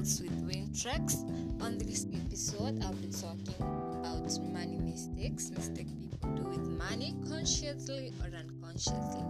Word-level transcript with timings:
With 0.00 0.48
Wintrex. 0.48 1.60
On 1.60 1.76
this 1.76 2.06
episode, 2.14 2.82
I'll 2.82 2.94
be 2.94 3.08
talking 3.08 3.54
about 3.58 4.24
money 4.50 4.78
mistakes, 4.78 5.50
mistake 5.50 5.88
people 6.00 6.30
do 6.36 6.42
with 6.44 6.66
money, 6.66 7.14
consciously 7.28 8.10
or 8.18 8.34
unconsciously. 8.34 9.22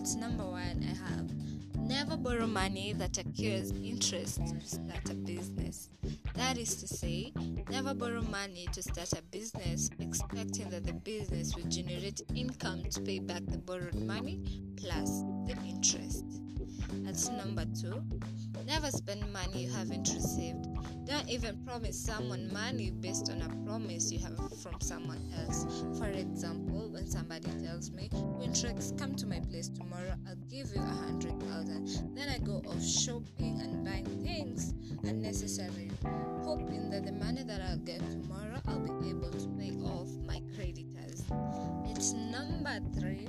It's 0.00 0.14
number 0.14 0.44
one, 0.46 0.82
I 0.82 0.94
have 1.10 1.30
never 1.78 2.16
borrow 2.16 2.46
money 2.46 2.94
that 2.94 3.18
accrues 3.18 3.72
interest 3.72 4.36
to 4.46 4.58
start 4.66 5.10
a 5.10 5.14
business. 5.14 5.90
That 6.36 6.56
is 6.56 6.74
to 6.76 6.88
say, 6.88 7.34
never 7.68 7.92
borrow 7.92 8.22
money 8.22 8.66
to 8.72 8.82
start 8.82 9.12
a 9.12 9.20
business 9.30 9.90
expecting 10.00 10.70
that 10.70 10.86
the 10.86 10.94
business 10.94 11.54
will 11.54 11.68
generate 11.68 12.22
income 12.34 12.84
to 12.92 13.00
pay 13.02 13.18
back 13.18 13.42
the 13.46 13.58
borrowed 13.58 13.94
money 13.96 14.40
plus 14.78 15.20
the 15.46 15.54
interest. 15.68 16.24
That's 17.04 17.28
number 17.30 17.64
two. 17.80 18.02
Never 18.66 18.90
spend 18.90 19.30
money 19.32 19.64
you 19.64 19.70
haven't 19.70 20.08
received. 20.14 20.66
Don't 21.06 21.28
even 21.28 21.56
promise 21.66 21.98
someone 21.98 22.50
money 22.52 22.90
based 22.90 23.30
on 23.30 23.42
a 23.42 23.48
promise 23.66 24.10
you 24.10 24.18
have 24.20 24.36
from 24.62 24.80
someone 24.80 25.20
else. 25.38 25.66
For 25.98 26.06
example, 26.06 26.88
when 26.90 27.06
somebody 27.06 27.50
tells 27.62 27.90
me, 27.90 28.08
"When 28.12 28.50
Wintrex, 28.52 28.96
come 28.98 29.14
to 29.16 29.26
my 29.26 29.40
place 29.40 29.68
tomorrow, 29.68 30.16
I'll 30.26 30.36
give 30.48 30.74
you 30.74 30.80
a 30.80 30.96
hundred 31.06 31.38
thousand. 31.42 32.14
Then 32.14 32.28
I 32.28 32.38
go 32.38 32.62
off 32.66 32.82
shopping 32.82 33.60
and 33.60 33.84
buying 33.84 34.06
things 34.24 34.74
unnecessary, 35.04 35.90
hoping 36.42 36.90
that 36.90 37.04
the 37.04 37.12
money 37.12 37.42
that 37.42 37.60
I'll 37.60 37.78
get 37.78 38.00
tomorrow 38.10 38.60
I'll 38.66 39.00
be 39.00 39.10
able 39.10 39.30
to 39.30 39.48
pay 39.58 39.72
off 39.84 40.08
my 40.26 40.40
creditors. 40.54 41.22
It's 41.90 42.12
number 42.12 42.80
three. 42.98 43.28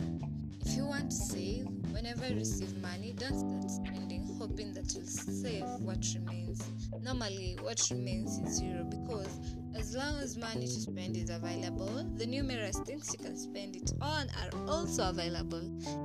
If 0.75 0.79
you 0.79 0.87
want 0.87 1.09
to 1.09 1.15
save, 1.15 1.67
whenever 1.91 2.27
you 2.27 2.35
receive 2.35 2.75
money, 2.81 3.15
don't 3.17 3.39
start 3.39 3.71
spending 3.71 4.35
hoping 4.37 4.73
that 4.73 4.93
you'll 4.93 5.05
save 5.05 5.63
what 5.79 6.05
remains. 6.13 6.69
Normally, 7.01 7.57
what 7.61 7.81
remains 7.89 8.39
is 8.39 8.57
zero 8.57 8.83
because 8.83 9.39
as 9.73 9.95
long 9.95 10.17
as 10.17 10.35
money 10.35 10.65
to 10.65 10.73
spend 10.73 11.15
is 11.15 11.29
available, 11.29 12.05
the 12.17 12.25
numerous 12.25 12.77
things 12.79 13.09
you 13.17 13.23
can 13.23 13.37
spend 13.37 13.77
it 13.77 13.93
on 14.01 14.27
are 14.41 14.67
also 14.67 15.07
available, 15.07 15.61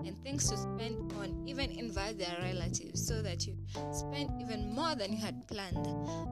and 0.06 0.16
things 0.22 0.48
to 0.50 0.56
spend 0.56 1.12
on 1.14 1.42
even 1.48 1.72
invite 1.72 2.20
their 2.20 2.36
relatives 2.40 3.04
so 3.04 3.22
that 3.22 3.48
you 3.48 3.56
spend 3.92 4.30
even 4.40 4.72
more 4.72 4.94
than 4.94 5.12
you 5.12 5.18
had 5.18 5.48
planned. 5.48 5.84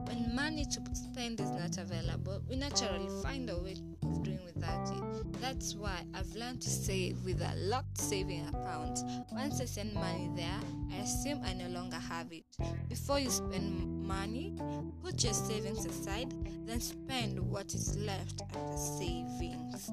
When 0.07 0.33
money 0.33 0.63
to 0.63 0.95
spend 0.95 1.41
is 1.41 1.51
not 1.51 1.77
available, 1.77 2.41
we 2.49 2.55
naturally 2.55 3.09
find 3.21 3.49
a 3.49 3.57
way 3.57 3.75
doing 4.23 4.39
without 4.45 4.89
it. 4.89 5.41
That's 5.41 5.75
why 5.75 6.03
I've 6.13 6.33
learned 6.35 6.61
to 6.61 6.69
save 6.69 7.23
with 7.25 7.41
a 7.41 7.53
locked 7.55 7.97
saving 7.97 8.47
account. 8.47 8.99
Once 9.31 9.61
I 9.61 9.65
send 9.65 9.93
money 9.93 10.29
there, 10.35 10.59
I 10.91 10.97
assume 10.97 11.41
I 11.45 11.53
no 11.53 11.67
longer 11.69 11.97
have 11.97 12.31
it. 12.31 12.45
Before 12.87 13.19
you 13.19 13.29
spend 13.29 14.05
money, 14.05 14.55
put 15.03 15.23
your 15.23 15.33
savings 15.33 15.85
aside, 15.85 16.33
then 16.65 16.79
spend 16.79 17.39
what 17.39 17.73
is 17.73 17.97
left 17.97 18.41
after 18.53 18.77
savings. 18.77 19.91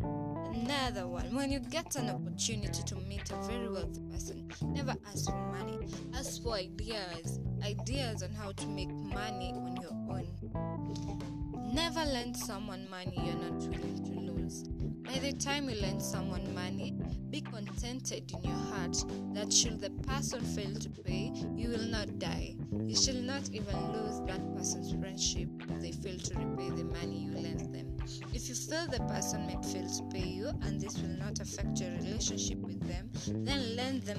Another 0.00 1.06
one, 1.06 1.34
when 1.34 1.52
you 1.52 1.60
get 1.60 1.96
an 1.96 2.10
opportunity 2.10 2.82
to 2.82 2.96
meet 2.96 3.30
a 3.30 3.36
very 3.46 3.68
wealthy 3.68 4.00
person, 4.10 4.50
never 4.62 4.96
ask 5.06 5.26
for 5.26 5.36
money. 5.36 5.86
Ask 6.14 6.42
for 6.42 6.54
ideas, 6.54 7.40
ideas 7.62 8.22
on 8.22 8.30
how 8.32 8.52
to 8.52 8.66
make 8.66 8.90
money 8.90 9.52
on 9.54 9.76
your 9.80 9.92
own. 9.92 11.27
Never 11.72 12.04
lend 12.04 12.36
someone 12.36 12.88
money 12.90 13.12
you're 13.16 13.34
not 13.34 13.60
willing 13.60 14.04
to 14.04 14.20
lose. 14.20 14.62
By 15.04 15.18
the 15.18 15.32
time 15.32 15.68
you 15.68 15.76
lend 15.80 16.02
someone 16.02 16.54
money, 16.54 16.94
be 17.30 17.40
contented 17.42 18.30
in 18.32 18.42
your 18.42 18.58
heart 18.58 18.96
that 19.34 19.52
should 19.52 19.80
the 19.80 19.90
person 20.06 20.40
fail 20.40 20.74
to 20.74 20.88
pay, 20.88 21.32
you 21.54 21.68
will 21.68 21.88
not 21.88 22.18
die. 22.18 22.54
You 22.84 22.96
shall 22.96 23.14
not 23.14 23.50
even 23.52 23.92
lose 23.92 24.20
that 24.26 24.40
person's 24.56 24.92
friendship 24.92 25.48
if 25.68 25.80
they 25.82 25.92
fail 25.92 26.18
to 26.18 26.34
repay 26.38 26.70
the 26.70 26.84
money 26.84 27.18
you 27.18 27.32
lent 27.32 27.72
them. 27.72 27.96
If 28.32 28.48
you 28.48 28.54
feel 28.54 28.86
the 28.86 29.00
person 29.08 29.46
may 29.46 29.56
fail 29.62 29.88
to 29.88 30.02
pay 30.10 30.26
you 30.26 30.48
and 30.62 30.80
this 30.80 30.96
will 30.98 31.18
not 31.18 31.40
affect 31.40 31.80
your 31.80 31.90
relationship 31.90 32.58
with 32.58 32.80
them, 32.88 33.10
then 33.44 33.76
lend 33.76 34.02
them 34.02 34.18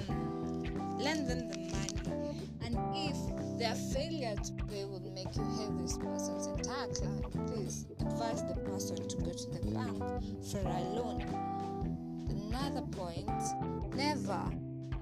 lend 1.00 1.28
them 1.28 1.48
the 1.48 1.58
money. 1.58 1.99
Their 3.60 3.74
failure 3.74 4.34
to 4.36 4.52
pay 4.64 4.86
would 4.86 5.04
make 5.12 5.36
you 5.36 5.44
hate 5.58 5.76
this 5.76 5.98
person's 5.98 6.46
entire 6.46 6.88
clan, 6.94 7.22
please 7.46 7.84
advise 8.00 8.42
the 8.44 8.54
person 8.64 9.06
to 9.06 9.16
go 9.18 9.30
to 9.32 9.50
the 9.50 9.70
bank 9.72 9.98
for 10.50 10.60
a 10.60 10.80
loan. 10.96 11.20
Another 12.30 12.80
point, 12.90 13.28
never 13.94 14.50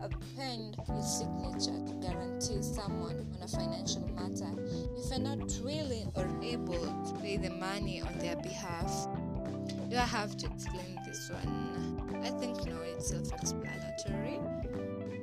append 0.02 0.76
your 0.88 1.02
signature 1.02 1.78
to 1.86 1.94
guarantee 2.02 2.60
someone 2.60 3.24
on 3.36 3.42
a 3.44 3.46
financial 3.46 4.02
matter 4.16 4.50
if 4.96 5.08
you're 5.08 5.20
not 5.20 5.38
willing 5.62 6.10
or 6.16 6.28
able 6.42 7.04
to 7.04 7.14
pay 7.22 7.36
the 7.36 7.50
money 7.50 8.02
on 8.02 8.18
their 8.18 8.34
behalf. 8.38 9.06
Do 9.88 9.96
I 9.96 10.00
have 10.00 10.36
to 10.36 10.46
explain 10.46 10.98
this 11.06 11.30
one? 11.30 12.20
I 12.24 12.30
think 12.30 12.66
no, 12.66 12.80
it's 12.82 13.10
self 13.10 13.32
explanatory. 13.34 14.40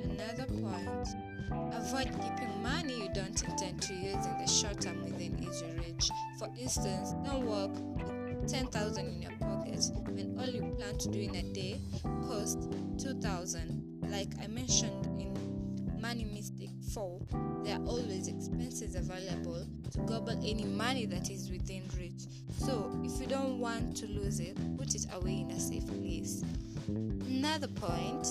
Another 0.04 0.46
point 0.46 1.06
avoid 1.50 2.10
keeping 2.20 2.62
money 2.62 3.02
you 3.02 3.08
don't 3.14 3.42
intend 3.42 3.80
to 3.82 3.94
use 3.94 4.26
in 4.26 4.38
the 4.38 4.46
short 4.46 4.80
term 4.80 5.02
within 5.04 5.38
easy 5.42 5.66
reach. 5.78 6.10
For 6.38 6.48
instance, 6.58 7.14
don't 7.24 7.46
work 7.46 7.70
with 7.96 8.48
10,000 8.48 9.06
in 9.06 9.22
your 9.22 9.32
pocket 9.32 9.84
when 10.08 10.36
all 10.38 10.46
you 10.46 10.62
plan 10.76 10.98
to 10.98 11.08
do 11.08 11.20
in 11.20 11.34
a 11.34 11.42
day 11.52 11.80
costs 12.26 12.66
2,000. 13.02 14.00
Like 14.08 14.28
I 14.42 14.46
mentioned 14.46 15.06
in 15.20 16.00
Money 16.00 16.24
Mystic 16.24 16.70
4, 16.92 17.20
there 17.64 17.76
are 17.76 17.84
always 17.84 18.28
expenses 18.28 18.94
available 18.94 19.66
to 19.92 19.98
gobble 20.00 20.38
any 20.44 20.64
money 20.64 21.06
that 21.06 21.30
is 21.30 21.50
within 21.50 21.82
reach. 21.98 22.22
So, 22.58 22.92
if 23.02 23.20
you 23.20 23.26
don't 23.26 23.58
want 23.58 23.96
to 23.98 24.06
lose 24.06 24.40
it, 24.40 24.56
put 24.76 24.94
it 24.94 25.06
away 25.12 25.40
in 25.40 25.50
a 25.50 25.60
safe 25.60 25.86
place. 25.86 26.44
Another 26.88 27.68
point 27.68 28.26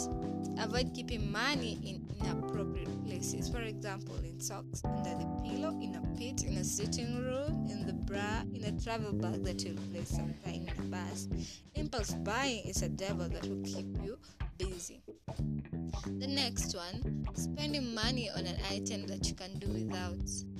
avoid 0.59 0.94
keeping 0.94 1.32
money 1.32 1.80
in 1.84 2.06
inappropriate 2.22 2.90
places. 3.16 3.50
For 3.50 3.62
example, 3.62 4.16
in 4.24 4.40
socks, 4.40 4.81
under 4.84 5.12
the 5.12 5.26
pillow, 5.44 5.80
in 5.81 5.96
a 5.96 6.18
pit, 6.18 6.44
in 6.44 6.58
a 6.58 6.64
sitting 6.64 7.18
room, 7.18 7.68
in 7.70 7.86
the 7.86 7.94
bra, 7.94 8.42
in 8.53 8.64
a 8.66 8.72
travel 8.81 9.14
bag 9.14 9.44
that 9.44 9.64
you'll 9.64 9.78
place 9.92 10.09
sometime 10.09 10.68
in 10.68 10.74
the 10.76 10.84
bus. 10.84 11.28
Impulse 11.76 12.14
buying 12.14 12.64
is 12.66 12.81
a 12.81 12.90
devil 12.90 13.28
that 13.30 13.46
will 13.48 13.64
keep 13.64 13.88
you 14.03 14.18
busy. 14.58 15.02
The 16.20 16.28
next 16.28 16.76
one, 16.76 17.26
spending 17.36 17.94
money 17.94 18.30
on 18.30 18.46
an 18.46 18.58
item 18.70 19.08
that 19.08 19.28
you 19.28 19.36
can 19.36 19.58
do 19.59 19.68
without. 19.68 20.54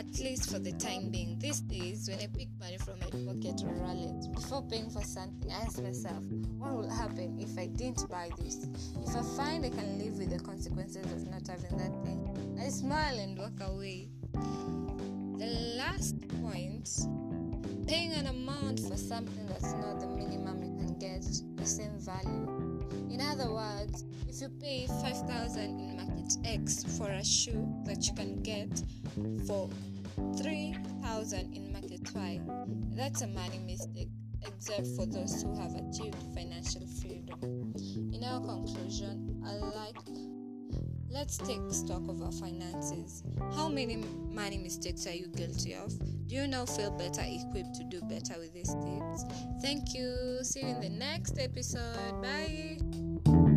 At 0.00 0.18
least 0.18 0.50
for 0.50 0.58
the 0.58 0.72
time 0.72 1.10
being. 1.10 1.38
These 1.38 1.60
days, 1.60 2.08
when 2.08 2.20
I 2.20 2.26
pick 2.26 2.48
money 2.58 2.78
from 2.78 2.98
my 3.00 3.32
pocket 3.34 3.62
or 3.62 3.72
wallet, 3.84 4.32
before 4.32 4.62
paying 4.62 4.88
for 4.88 5.02
something, 5.02 5.52
I 5.52 5.56
ask 5.56 5.78
myself, 5.78 6.24
what 6.56 6.72
will 6.72 6.88
happen 6.88 7.38
if 7.38 7.58
I 7.58 7.66
didn't 7.66 8.08
buy 8.08 8.30
this? 8.38 8.66
If 9.06 9.14
I 9.14 9.22
find 9.36 9.62
I 9.62 9.68
can 9.68 9.98
live 9.98 10.16
with 10.16 10.30
the 10.30 10.42
consequences 10.42 11.04
of 11.12 11.28
not 11.28 11.46
having 11.46 11.76
that 11.76 11.92
thing, 12.02 12.56
I 12.58 12.70
smile 12.70 13.18
and 13.18 13.36
walk 13.36 13.60
away. 13.60 14.08
The 14.32 15.76
last 15.76 16.16
point, 16.40 16.88
paying 17.86 18.12
an 18.12 18.28
amount 18.28 18.80
for 18.80 18.96
something 18.96 19.46
that's 19.48 19.74
not 19.74 20.00
the 20.00 20.06
minimum 20.06 20.62
you 20.62 20.78
can 20.78 20.98
get 20.98 21.26
the 21.56 21.66
same 21.66 21.98
value. 21.98 22.80
In 23.10 23.20
other 23.20 23.52
words, 23.52 24.06
if 24.26 24.40
you 24.40 24.48
pay 24.48 24.86
5000 24.86 25.60
in 25.60 25.96
market 25.96 26.36
X 26.44 26.84
for 26.96 27.10
a 27.10 27.22
shoe 27.22 27.68
that 27.84 28.06
you 28.06 28.14
can 28.14 28.42
get 28.42 28.82
for 29.46 29.68
3000 30.36 31.54
in 31.54 31.72
market 31.72 32.00
Y, 32.14 32.40
that's 32.96 33.22
a 33.22 33.26
money 33.26 33.58
mistake, 33.58 34.08
except 34.46 34.86
for 34.96 35.06
those 35.06 35.42
who 35.42 35.54
have 35.60 35.74
achieved 35.74 36.16
financial 36.34 36.86
freedom. 37.00 37.74
In 38.12 38.22
our 38.24 38.40
conclusion, 38.40 39.42
I 39.44 39.52
like 39.52 39.96
Let's 41.12 41.38
take 41.38 41.60
stock 41.70 42.08
of 42.08 42.22
our 42.22 42.30
finances. 42.30 43.24
How 43.56 43.68
many 43.68 43.96
money 43.96 44.58
mistakes 44.58 45.08
are 45.08 45.12
you 45.12 45.26
guilty 45.26 45.74
of? 45.74 45.92
Do 46.28 46.36
you 46.36 46.46
now 46.46 46.64
feel 46.66 46.92
better 46.92 47.22
equipped 47.24 47.74
to 47.74 47.84
do 47.84 48.00
better 48.02 48.38
with 48.38 48.54
these 48.54 48.72
tips? 48.72 49.24
Thank 49.60 49.92
you. 49.92 50.38
See 50.42 50.60
you 50.60 50.68
in 50.68 50.80
the 50.80 50.88
next 50.88 51.36
episode. 51.40 52.22
Bye. 52.22 53.49